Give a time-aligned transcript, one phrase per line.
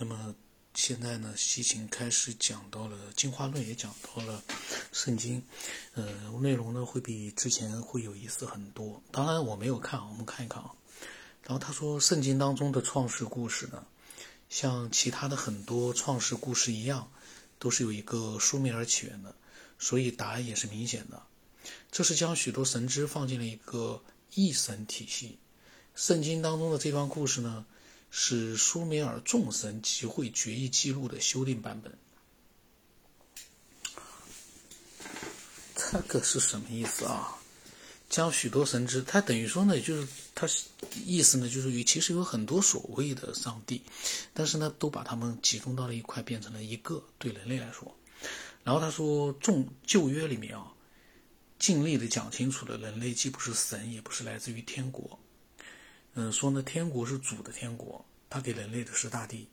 [0.00, 0.34] 那么
[0.72, 4.42] 现在呢，西秦开始讲到了进化论，也讲到了
[4.92, 5.42] 圣经，
[5.92, 9.02] 呃，内容呢会比之前会有意思很多。
[9.12, 10.70] 当然我没有看，我们看一看啊。
[11.42, 13.84] 然后他说，圣经当中的创世故事呢，
[14.48, 17.12] 像其他的很多创世故事一样，
[17.58, 19.34] 都是有一个书名而起源的，
[19.78, 21.22] 所以答案也是明显的。
[21.90, 25.38] 这是将许多神知放进了一个一神体系。
[25.94, 27.66] 圣经当中的这段故事呢，
[28.10, 31.96] 是苏美尔众神集会决议记录的修订版本。
[35.74, 37.36] 这个是什么意思啊？
[38.08, 40.48] 将许多神知，它等于说呢，就是它
[41.04, 43.82] 意思呢，就是于其实有很多所谓的上帝，
[44.34, 47.96] 但是呢，都把他们集中到了一块，变成了一个对人类来说。
[48.64, 50.72] 然后他说，众旧约里面啊。
[51.58, 55.18] 尽力的讲清楚了，人类既不是神，也不是来自于天国。
[56.14, 59.46] 嗯，说呢，天国是主的天国，他给人类的是大地。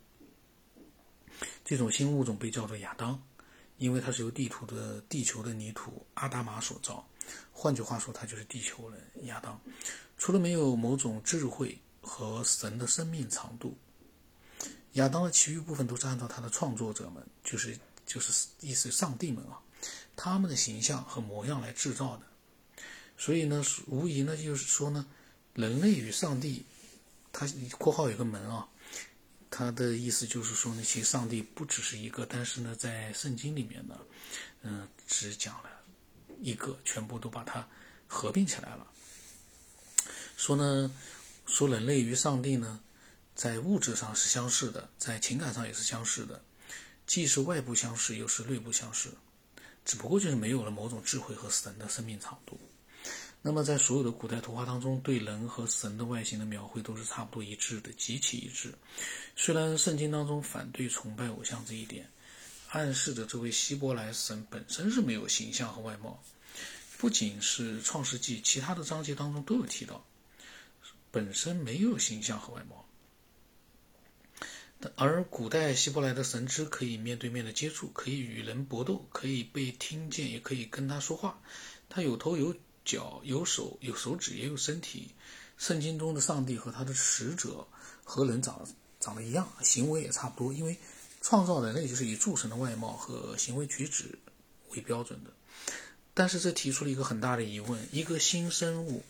[1.65, 3.21] 这种新物种被叫做亚当，
[3.77, 7.05] 因为它是由地图的地球的泥土阿达玛所造。
[7.51, 9.59] 换句话说，他就是地球人亚当。
[10.17, 13.77] 除了没有某种智慧和神的生命长度，
[14.93, 19.59] 亚当的其余部分都是按照他的创作者们，就是就是意思上帝们啊。
[20.15, 22.23] 他们的形象和模样来制造的，
[23.17, 25.05] 所以呢，无疑呢，就是说呢，
[25.53, 26.65] 人类与上帝，
[27.37, 27.45] 他
[27.77, 28.67] 括号有个门啊，
[29.51, 33.95] 他的意思就是说呢，其实上帝不只是一个，但是呢，在圣经里面呢，
[34.63, 35.69] 嗯，只讲了
[36.41, 37.67] 一个，全部都把它
[38.07, 38.87] 合并起来了。
[40.35, 40.91] 说呢，
[41.45, 42.79] 说人类与上帝呢，
[43.35, 46.43] 在物质上是相似的，在情感上也是相似的，
[47.05, 49.13] 既是外部相似，又是内部相似。
[49.85, 52.59] 只不过就是没有了某种智慧和神的生命长度。
[53.47, 58.73] 那么，在所有的古代图画当中，对人和神的外形的描绘都是差不多一致的，极其一致。
[59.37, 62.09] 虽然圣经当中反对崇拜偶像这一点，
[62.71, 66.21] 暗示着这位希伯来神本身是没有形象和外貌。
[66.97, 70.05] 不仅是创世纪，其他的章节当中都有提到，
[71.09, 72.85] 本身没有形象和外貌。
[74.97, 81.39] 而古代希伯来的神之可以面对面的接触，可以与人搏斗，可以被听见，也可以跟他说话。
[81.89, 82.53] 他有头有
[82.87, 85.11] 脚，有手有手指，也有身体。
[85.57, 87.67] 圣经中的上帝和他的使者
[88.03, 88.65] 和人长
[88.99, 90.77] 长得一样，行为也差不多，因为
[91.21, 94.17] 创造人类就是以诸神的外貌和行为举止
[94.69, 95.31] 为标准的。
[96.13, 99.03] 但是这提出了一个很大的疑问：一个新生物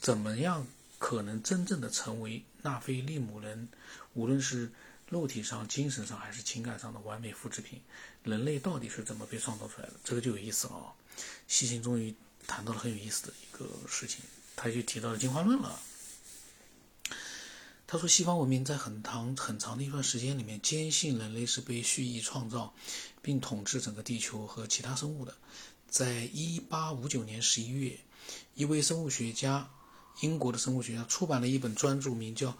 [0.00, 0.66] 怎么样
[0.98, 3.68] 可能真正的成为纳菲利姆人？
[4.14, 4.70] 无论是
[5.08, 7.80] 肉体上、精神上还是情感上的完美复制品，
[8.22, 9.94] 人类到底是怎么被创造出来的？
[10.04, 10.94] 这个就有意思了啊！
[11.46, 12.14] 西行终于
[12.48, 14.22] 谈到了很有意思的一个事情，
[14.56, 15.78] 他就提到了进化论了。
[17.86, 22.74] 他说，西方文明在很长很长的一段时间里面，坚信人类是被蓄意创造，
[23.22, 25.34] 并统治整个地球和其他生物的。
[25.88, 27.98] 在一八五九年十一月，
[28.54, 29.70] 一位生物学家，
[30.20, 32.56] 英国的生物学家出版了一本专著，名叫。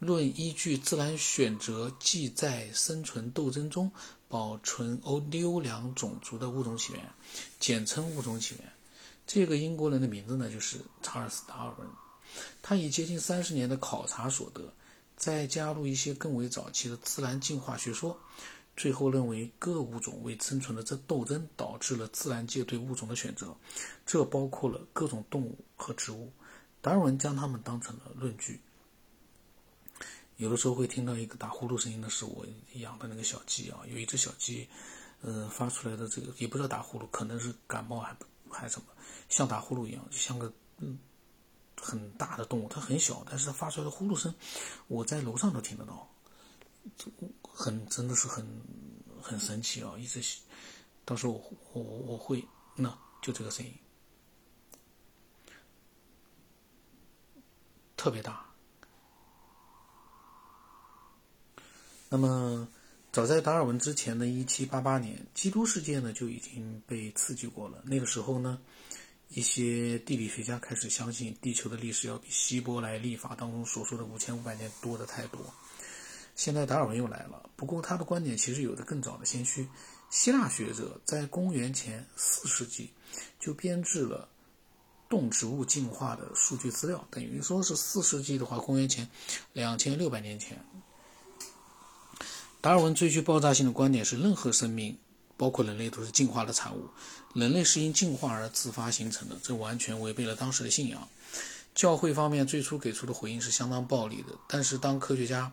[0.00, 3.92] 论依据自然选择，即在生存斗争中
[4.26, 7.08] 保存欧优良种族的物种起源，
[7.60, 8.71] 简称物种起源。
[9.26, 11.88] 这个英国人的名字呢，就是查尔斯·达尔文。
[12.62, 14.72] 他以接近三十年的考察所得，
[15.16, 18.18] 再加入一些更为早期的自然进化学说，
[18.76, 23.54] 最后认为各物种为生存的这斗争导致了自然界对物种的选择，
[24.06, 26.32] 这包括了各种动物和植物。
[26.80, 28.60] 达尔文将它们当成了论据。
[30.38, 32.44] 有的时候会听到一个打呼噜声音的是我
[32.74, 34.66] 养的那个小鸡啊，有一只小鸡，
[35.20, 38.86] 呃，发出来的这个也不知道打呼噜，可能是感冒还不还是什么，
[39.28, 40.98] 像打呼噜一样，就像个嗯
[41.80, 44.32] 很大的动物，它很小，但是它发出来的呼噜声，
[44.86, 46.08] 我在楼上都听得到，
[47.42, 48.46] 很真的是很
[49.20, 49.96] 很神奇啊！
[49.98, 50.20] 一直，
[51.04, 51.32] 到时候
[51.72, 52.46] 我我我会
[52.76, 53.74] 那就这个声音，
[57.96, 58.46] 特别大。
[62.08, 62.68] 那么，
[63.12, 67.82] 早在达尔文之前的一七八八年，基督世界呢就已经被刺激过了。
[67.84, 68.58] 那个时候呢，
[69.28, 75.42] 一些地理学家开始相信地球的历史要比希伯来历法当中所说的五千五百年多的太多。
[76.36, 79.68] 现在达尔文又来了，不过他的观点其实有着更早的先驱。
[80.08, 82.90] 希腊学者在公元前四世纪
[83.38, 84.26] 就编制了
[85.10, 89.06] 动植物进化的数据资料，等于说是四世纪的话，公元前
[89.52, 90.58] 两千六百年前。
[92.62, 94.96] 达尔文最具爆炸性的观点是：任何生命，
[95.36, 96.88] 包括人类，都是进化的产物。
[97.34, 101.08] 人类是因进化而自发形成的，这完全违背了当时的信仰。
[101.74, 105.52] 教会方面最初给出的回应是相当暴力的，但是当科学家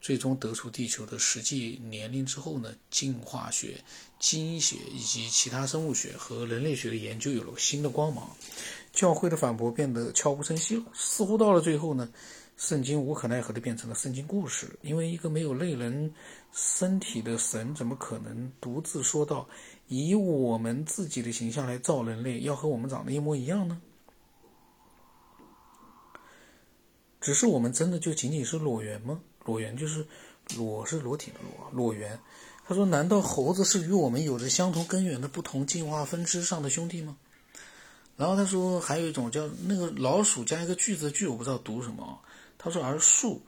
[0.00, 3.84] 最终得出地球的实际年龄之后呢，进化学、
[4.18, 8.30] 基因学以及其他生物学和人类学的研究有了新的光芒。
[8.94, 10.84] 教会的反驳变得悄无声息了。
[10.94, 12.08] 似乎到了最后呢，
[12.56, 14.78] 圣经无可奈何的变成了圣经故事。
[14.82, 16.12] 因为一个没有类人
[16.52, 19.48] 身体的神，怎么可能独自说道
[19.88, 23.80] 以我们自己的形象来造人类，要和我们长得一模一样呢？
[27.20, 29.20] 只是我们真的就仅仅是裸猿吗？
[29.44, 30.06] 裸猿就是
[30.56, 32.18] 裸是裸体的裸，裸猿。
[32.68, 37.16] 他说：“难道猴子是与我们有着相同根源的不同进化分支上的兄弟吗？”
[38.16, 42.18] 然后他说，还有一种叫那个老鼠加一个句子句，我不知道读什么。
[42.58, 43.42] 他说，而树，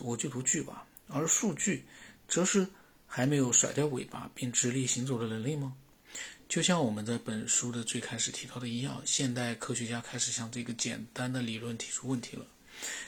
[0.00, 0.86] 我就读句吧。
[1.08, 1.84] 而数据，
[2.28, 2.66] 则是
[3.06, 5.74] 还没有甩掉尾巴并直立行走的人类吗？
[6.48, 12.46] 就像我们在本书的最开始提到的一样，现代科学家开始向这个简单的理论提出问题了。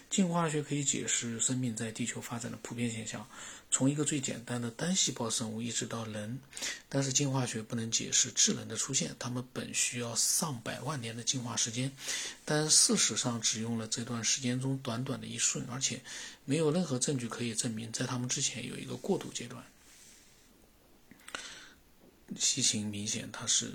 [0.09, 3.29] 进化学可以解释生命在地球发展的普遍现象。
[3.71, 6.41] 从一个最简单的单细胞生物一直到人，
[6.89, 9.15] 但是进化学不能解释智能的出现。
[9.19, 11.93] 它们本需要上百万年的进化时间，
[12.47, 16.01] 但事实上只用了这段时间中短短的一瞬，而且
[16.47, 19.63] 没有任何证据可以证明在它们之前有一个过渡阶段。
[22.39, 23.73] 西芹明显他是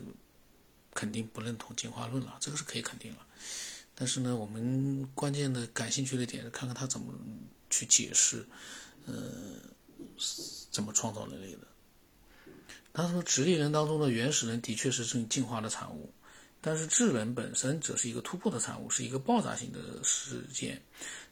[0.94, 3.20] 肯定不认同进化论了，这个是可以肯定了。
[3.96, 7.14] 但是呢，我们关键的感兴趣的点是看看他怎么
[7.70, 8.46] 去解释，
[9.06, 9.14] 呃。
[10.70, 11.68] 怎么创造人类的？
[12.94, 16.12] 他说，直立人当中的原始人的确是正进化的产物，
[16.62, 20.82] 但是智人本身则是一个突破的产物，是一个爆炸性的事件。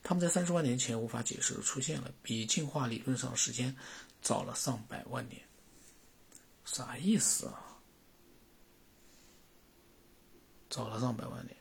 [0.03, 3.75] 他们在三十万年前无法解释的出现了，比进化理论上时间
[4.21, 5.41] 早了上百万年。
[6.65, 7.77] 啥意思啊？
[10.69, 11.55] 早了上百万年？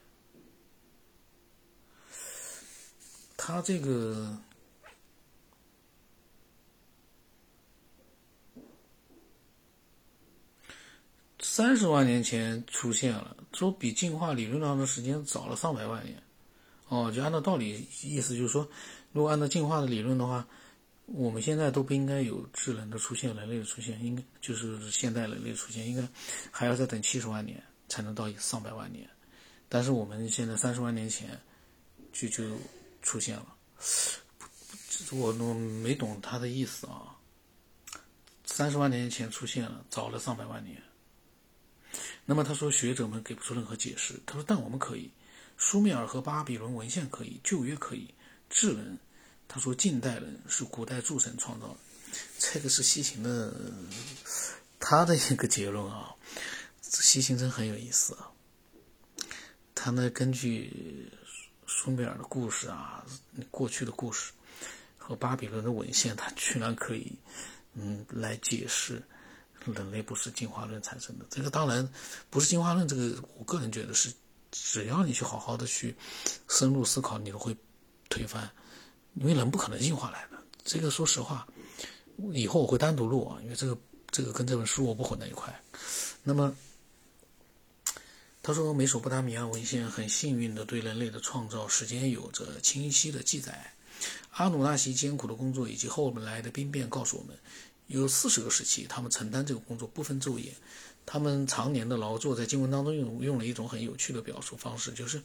[3.43, 4.37] 他这个。
[11.43, 16.23] 三十万年前出现了，说比进化理论上的时间早了上百万年，
[16.89, 18.67] 哦，就按照道理意思就是说，
[19.13, 20.47] 如果按照进化的理论的话，
[21.07, 26.07] 我们现在都不应该有智能的出现，人类的出现，应该就是现代人类出现，应该
[26.51, 29.09] 还要再等七十万年才能到上百万年，
[29.69, 31.39] 但是我们现在三十万年前
[32.13, 32.45] 就就
[33.03, 33.57] 出现了，
[35.13, 37.17] 我我没懂他的意思啊，
[38.45, 40.83] 三十万年前出现了，早了上百万年。
[42.25, 44.15] 那么他说，学者们给不出任何解释。
[44.25, 45.11] 他说，但我们可以，
[45.59, 48.15] 苏美尔和巴比伦文献可以，旧约可以，
[48.49, 48.99] 智人，
[49.49, 51.77] 他说近代人是古代诸神创造的。
[52.39, 53.53] 这个是西秦的
[54.79, 56.15] 他的一个结论啊。
[56.83, 58.31] 西秦真很有意思啊。
[59.75, 61.11] 他呢，根据
[61.83, 63.03] 苏美尔的故事啊，
[63.51, 64.33] 过去的故事
[64.99, 67.11] 和巴比伦的文献，他居然可以
[67.73, 69.03] 嗯来解释。
[69.65, 71.89] 人类不是进化论产生的，这个当然
[72.29, 72.87] 不是进化论。
[72.87, 74.13] 这个我个人觉得是，
[74.51, 75.97] 只要你去好好的去
[76.49, 77.57] 深入思考，你都会
[78.11, 78.51] 推翻，
[79.15, 80.39] 因为人不可能进化来的。
[80.63, 81.47] 这个说实话，
[82.35, 83.79] 以后我会单独录啊，因为这个
[84.11, 85.63] 这个跟这本书我不混在一块。
[86.23, 86.55] 那么
[88.43, 93.75] 他说，美索不达米亚文献很幸运的对人类的创造时间有着清晰的记载。
[94.31, 97.37] 阿努纳西艰苦的工作以及后来的兵变告诉我们。
[97.89, 100.55] 有四十个时期，他们承担这个工作不分昼夜，
[101.05, 105.21] 他们常年的劳作，在经文当中用用了一种很有趣的表述方式，就是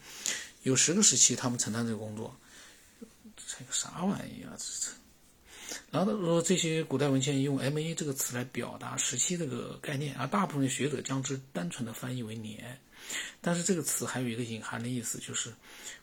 [0.63, 2.35] 有十个时期他们承担这个工作，
[3.37, 4.57] 这个啥玩意啊？
[4.57, 4.91] 这这，
[5.95, 12.77] 然后他说这些古代文献用 M A 这个词来表达时期这个概念，而大部分学者将之单纯的翻译为年，
[13.39, 15.53] 但是这个词还有一个隐含的意思，就是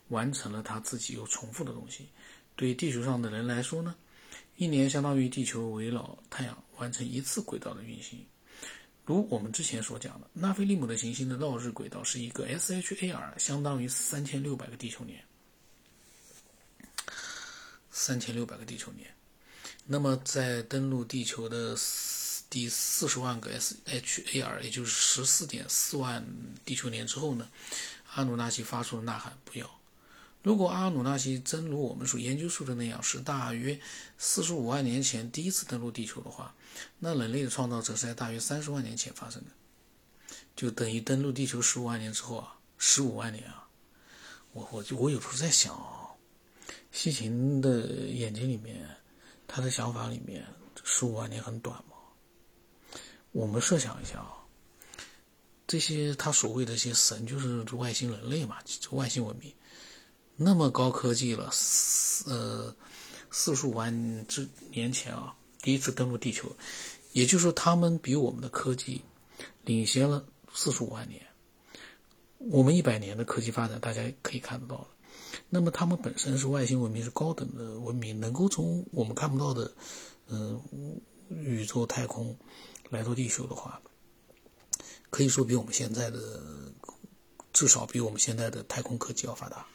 [0.08, 2.08] 完成了他自己又重复的东西。
[2.56, 3.94] 对地球上的人来说呢？
[4.56, 8.24] 一年相当于地球围绕太阳完成一次轨道的运行，
[9.04, 15.22] 如我们之前所讲的，纳菲利姆的行星的绕日轨道是一个 SHAR，相当于三千六百个地球年。
[17.90, 19.06] 三千六百个地球年。
[19.86, 21.76] 那么在登陆地球的
[22.48, 26.24] 第四十万个 SHAR，也就是十四点四万
[26.64, 27.48] 地球年之后呢，
[28.14, 29.70] 阿努纳西发出了呐喊：“不要！”
[30.42, 33.78] 如果阿努纳西真如我们所研究出的那样，是大约
[34.18, 36.54] 四十五万年前第一次登陆地球的话，
[36.98, 39.50] 那人类的创造者是在大约三十万年前发生的，
[40.56, 43.68] 就等于登陆地球十五万年之后啊，十五万年啊！
[44.52, 46.10] 我我就我有时候在想啊，
[46.90, 48.84] 西芹的眼睛里面，
[49.54, 50.42] 他的想法里面，
[50.82, 51.92] 十五万年很短吗？
[53.32, 54.32] 我们设想一下啊，
[55.66, 59.52] 这些他所谓的一些神，就是外星人类嘛，就外星文明。
[60.36, 61.50] 那么高科技了，
[62.26, 62.74] 呃
[63.30, 66.50] 四十五万之年前啊，第一次登陆地球，
[67.12, 69.02] 也就是说，他们比我们的科技
[69.66, 71.20] 领先了四十五万年。
[72.38, 74.86] 我们一百年的科技发展，大家可以看得到了。
[75.54, 79.70] 那么，他们本身是外星文明，是高等的文明，能够从我们看不到的，
[80.28, 80.58] 嗯，
[81.28, 82.34] 宇宙太空
[82.88, 83.78] 来到地球的话，
[85.10, 86.40] 可以说比我们现在的
[87.52, 89.66] 至少比我们现在的太空科技要发达。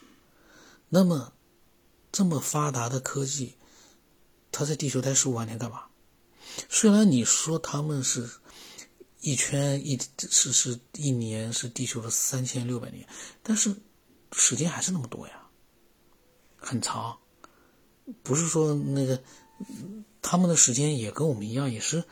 [0.88, 1.32] 那么，
[2.10, 3.54] 这么发达的科技，
[4.50, 5.84] 他在地球待十五万年干嘛？
[6.68, 8.28] 虽然你说他们是。
[9.20, 9.98] 一圈一
[10.30, 13.04] 是是一年是地球的三千六百年，
[13.42, 13.74] 但是
[14.30, 15.37] 时间还是那么多呀，
[16.68, 17.16] 很长。
[18.22, 19.20] 不是说那个
[20.22, 22.04] 他们的时间也跟我们一样，也是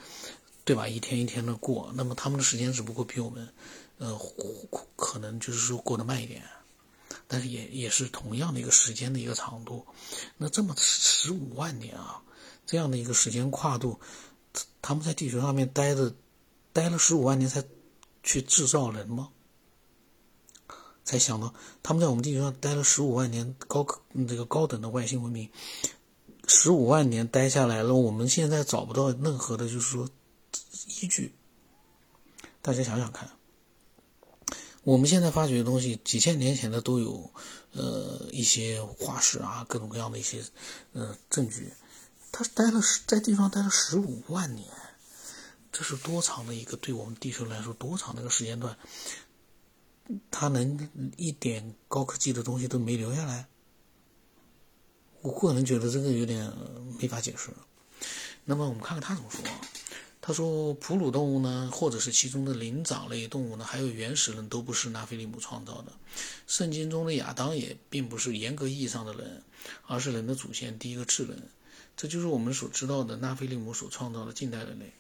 [0.65, 0.89] 对吧？
[0.89, 3.49] 一天一天的过，那么他们的时间只不过比我们
[3.99, 4.19] 呃
[4.97, 6.43] 可能就是说过得慢一点，
[7.29, 9.87] 但是也也是同样的一个时间的一个长度。
[10.37, 12.23] 那这么十五万年啊，
[12.65, 14.01] 这样的一个时间跨度，
[14.81, 16.15] 他们在地球上面待的。
[16.73, 17.65] 待了十五万年才
[18.23, 19.31] 去制造人吗？
[21.07, 25.49] 才想到他们在我们地球上待了十五万年，高科这个高等的外星文明，
[26.49, 30.11] 十五万年待下来了，我们现在找不到任何的，就是说
[31.01, 31.33] 依据。
[32.61, 33.31] 大家想想看，
[34.83, 37.31] 我们现在发掘的东西，几千年前的都有，
[37.73, 40.43] 呃，一些化石啊，各种各样的一些
[40.93, 41.73] 呃证据。
[42.33, 44.69] 他待了在地上待了十五万年。
[45.73, 48.79] 这是多长的一个对我们地球来说多长的一个时间段？
[50.31, 53.47] 他能一点高科技的东西都没留下来？
[55.23, 56.53] 我个人觉得这个有点
[57.01, 57.51] 没法解释。
[58.45, 59.41] 那么我们看看他怎么说。
[60.21, 65.93] 他说，哺乳动物呢，或者是其中的灵长类动物呢，还有原始人都不是纳菲利姆创造的。
[66.49, 69.45] 圣经中的亚当也并不是严格意义上的人，
[69.87, 71.41] 而是人的祖先，第一个智人。
[71.97, 74.93] 这就是我们所知道的纳菲利姆所创造的近代人类。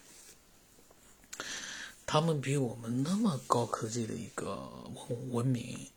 [2.06, 4.70] 他们比我们那么高科技的一个
[5.30, 5.90] 文明，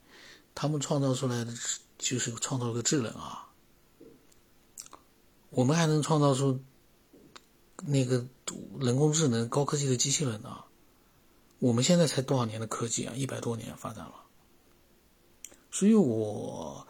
[0.55, 1.53] 他们创造出来的
[1.99, 3.49] 就是创造了个智能啊。
[5.51, 6.59] 我们还能创造出
[7.85, 8.27] 那个
[8.79, 10.63] 人工智能、高科技的机器人呢？
[11.59, 13.13] 我们现在才多少年的科技啊？
[13.15, 14.15] 一百多年发展了。
[15.71, 16.87] 所以我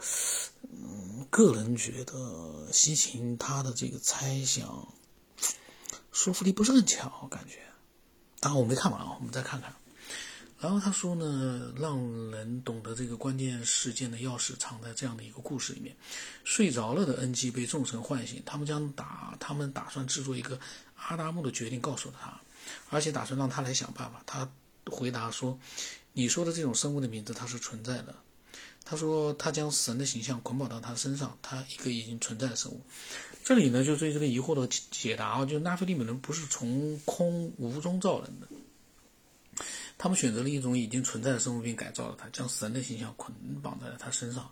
[0.61, 4.87] 嗯，个人觉得西秦他的这个猜想
[6.11, 7.68] 说服力不是很强，我感觉。
[8.41, 9.73] 然我没看完啊，我们再看看。
[10.59, 11.97] 然后他说呢，让
[12.31, 15.95] 人懂得这个关键事件的钥匙藏在这样的一个故事里面。
[16.43, 20.59] 睡着了的恩基被众神唤醒，他们将打，他们打算制作一个
[20.95, 22.39] 阿达木的决定告诉他，
[22.89, 24.21] 而且打算让他来想办法。
[24.25, 24.49] 他
[24.85, 25.57] 回答说
[26.11, 28.13] ：“你说的这种生物的名字它是存在的。”
[28.89, 32.81] 他说他将神的形象捆绑到他身上，他一个已经存在的生物。
[33.43, 38.47] 这里呢，就对这个疑惑的解答啊，就是纳菲利姆人不是从空无中造人的，
[39.95, 43.31] 他们选择了一种已经存在的生物并改造了它，将神的形象捆
[43.61, 44.49] 绑在了他身上。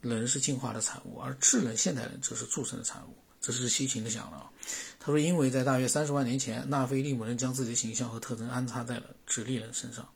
[0.00, 3.14] 人是进化的产物，而智人现代人则是诸神的产物。
[3.42, 4.50] 这是西秦的想了啊。
[4.98, 10.08] 他说，因为在大约三十万年前，纳菲利姆人将自己的形象和特征安插在了直立人身上。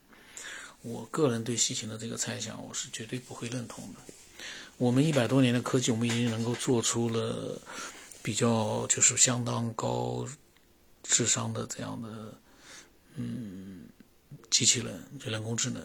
[0.83, 4.01] 我个人对西秦的这个猜想，我是绝对不会认同的。
[4.77, 7.61] 我们一百多年的科技，我们已经能够做出了
[8.23, 10.27] 比较就是相当高
[11.03, 12.39] 智商的这样的
[13.17, 13.89] 嗯
[14.51, 15.83] 机器人，就人工智能。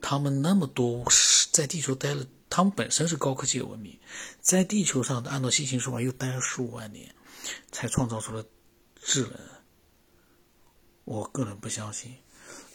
[0.00, 1.04] 他们那么多
[1.52, 3.98] 在地球待了，他们本身是高科技的文明，
[4.40, 7.14] 在地球上按照西秦说法又待了十五万年，
[7.70, 8.42] 才创造出了
[9.02, 9.32] 智能。
[11.04, 12.16] 我个人不相信。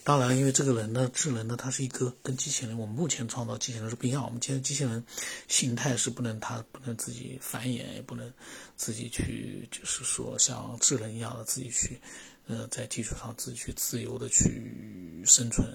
[0.06, 4.22] 当然，因为这个人呢，智能呢，它是一个跟机器人，我们目前创造机器人是不一样。
[4.26, 5.02] 我们现在机器人
[5.48, 8.30] 形态是不能，它不能自己繁衍，也不能
[8.76, 12.02] 自己去，就是说像智能一样的自己去，
[12.48, 15.66] 呃，在地球上自己去自由的去生存。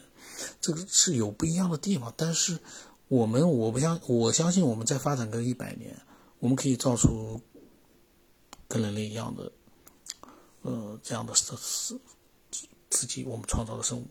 [0.60, 2.12] 这个是有不一样的地方。
[2.14, 2.58] 但是
[3.08, 5.98] 我们，我不相，我相信我们在发展个一百年，
[6.38, 7.40] 我们可以造出
[8.68, 9.50] 跟人类一样的，
[10.60, 11.98] 呃，这样的是是
[12.90, 14.06] 自己我们创造的生物。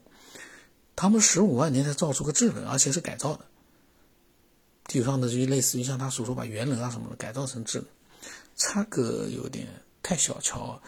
[0.98, 3.46] 他们十五万年才造出个智人，而且是改造的。
[4.86, 7.88] 地球上的就类似于像他所说把猿人啊什么的改造成智人，
[8.56, 9.68] 差个有点
[10.02, 10.82] 太小瞧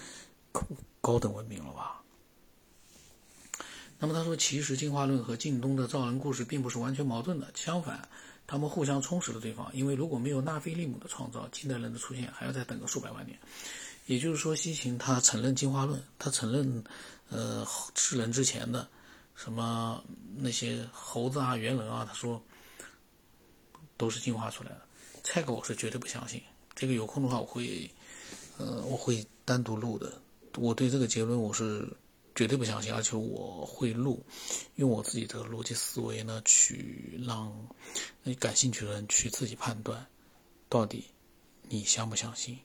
[1.00, 2.02] 高等文明了吧？
[4.00, 8.10] 那么他说，其实进化论和近东的造人故事并不是完全矛盾的，相反，
[8.48, 9.70] 他们互相充实了对方。
[9.76, 13.38] 因为如果没有纳菲利姆的创造，近代人的出现还要再等个数百万年。
[14.08, 16.84] 也就是说，西秦他承认进化论，他承认
[17.30, 17.64] 呃
[17.94, 18.88] 智人之前的。
[19.42, 20.04] 什么
[20.36, 22.44] 那些猴子啊、猿人啊，他说
[23.96, 24.82] 都是进化出来的，
[25.24, 26.44] 这个我是绝对不相信，
[26.76, 27.90] 这个有空的话我会，
[28.58, 30.22] 呃，我会单独录的。
[30.58, 31.88] 我对这个结论我是
[32.36, 34.22] 绝对不相信，而且我会录，
[34.76, 37.50] 用我自己的逻辑思维呢，去让
[38.40, 40.06] 感兴趣的人去自己判断，
[40.68, 41.06] 到底
[41.70, 42.60] 你相不相信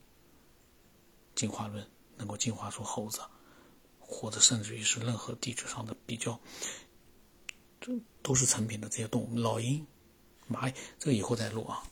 [1.35, 3.21] 进化论能够进化出猴子，
[4.07, 6.39] 或者甚至于是任何地质上的比较，
[7.81, 9.85] 这都是成品的这些动物，老鹰、
[10.49, 11.83] 蚂蚁，这个以后再录啊。